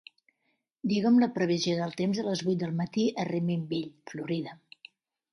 [0.91, 4.57] Diguem la previsió del temps a les vuit del matí a Reminderville, Florida